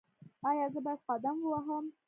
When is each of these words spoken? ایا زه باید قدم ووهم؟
ایا 0.49 0.65
زه 0.73 0.79
باید 0.85 1.01
قدم 1.09 1.37
ووهم؟ 1.41 1.85